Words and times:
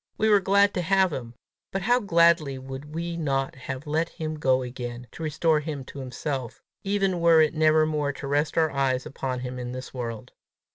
We 0.17 0.29
were 0.29 0.39
glad 0.39 0.73
to 0.73 0.81
have 0.81 1.13
him, 1.13 1.35
but 1.71 1.83
how 1.83 1.99
gladly 1.99 2.57
would 2.57 2.95
we 2.95 3.15
not 3.15 3.53
have 3.53 3.85
let 3.85 4.09
him 4.09 4.39
go 4.39 4.63
again 4.63 5.05
to 5.11 5.21
restore 5.21 5.59
him 5.59 5.83
to 5.85 5.99
himself, 5.99 6.59
even 6.83 7.19
were 7.19 7.39
it 7.39 7.53
never 7.53 7.85
more 7.85 8.11
to 8.13 8.25
rest 8.25 8.57
our 8.57 8.71
eyes 8.71 9.05
upon 9.05 9.41
him 9.41 9.59
in 9.59 9.73
this 9.73 9.93
world! 9.93 10.31